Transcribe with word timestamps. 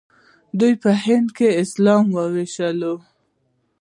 دوی 0.59 0.73
په 0.83 0.89
هند 1.03 1.27
کې 1.37 1.47
اسلام 1.63 2.05
وويشلو. 2.17 2.93